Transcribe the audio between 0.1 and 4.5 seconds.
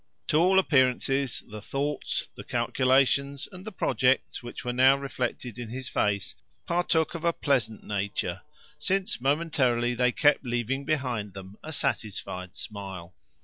To all appearances the thoughts, the calculations, and the projects